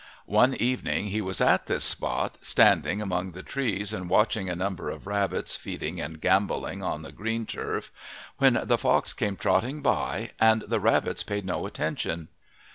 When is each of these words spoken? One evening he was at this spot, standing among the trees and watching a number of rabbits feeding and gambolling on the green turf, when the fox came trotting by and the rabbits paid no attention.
One 0.25 0.55
evening 0.55 1.09
he 1.09 1.21
was 1.21 1.39
at 1.41 1.67
this 1.67 1.83
spot, 1.83 2.39
standing 2.41 3.03
among 3.03 3.33
the 3.33 3.43
trees 3.43 3.93
and 3.93 4.09
watching 4.09 4.49
a 4.49 4.55
number 4.55 4.89
of 4.89 5.05
rabbits 5.05 5.55
feeding 5.55 6.01
and 6.01 6.19
gambolling 6.19 6.81
on 6.81 7.03
the 7.03 7.11
green 7.11 7.45
turf, 7.45 7.91
when 8.39 8.61
the 8.65 8.79
fox 8.79 9.13
came 9.13 9.35
trotting 9.35 9.83
by 9.83 10.31
and 10.39 10.63
the 10.63 10.79
rabbits 10.79 11.21
paid 11.21 11.45
no 11.45 11.67
attention. 11.67 12.29